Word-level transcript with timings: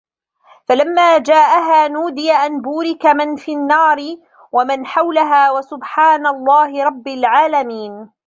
فَلَمّا 0.69 1.17
جاءَها 1.17 1.87
نودِيَ 1.87 2.31
أَن 2.31 2.61
بورِكَ 2.61 3.05
مَن 3.05 3.35
فِي 3.35 3.51
النّارِ 3.53 3.97
وَمَن 4.51 4.85
حَولَها 4.85 5.51
وَسُبحانَ 5.51 6.27
اللَّهِ 6.27 6.83
رَبِّ 6.83 7.07
العالَمينَ 7.07 8.11